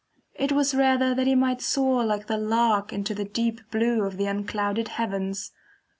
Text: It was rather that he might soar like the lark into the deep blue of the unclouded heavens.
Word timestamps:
It 0.33 0.51
was 0.51 0.73
rather 0.73 1.13
that 1.13 1.27
he 1.27 1.35
might 1.35 1.61
soar 1.61 2.03
like 2.03 2.25
the 2.25 2.39
lark 2.39 2.91
into 2.91 3.13
the 3.13 3.23
deep 3.23 3.61
blue 3.69 4.01
of 4.01 4.17
the 4.17 4.25
unclouded 4.25 4.87
heavens. 4.87 5.51